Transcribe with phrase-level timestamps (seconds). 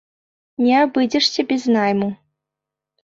[0.63, 2.09] Не абыдзешся без найму.